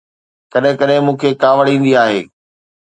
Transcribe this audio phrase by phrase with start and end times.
[0.51, 2.19] ڪڏهن ڪڏهن مون کي ڪاوڙ ايندي آهي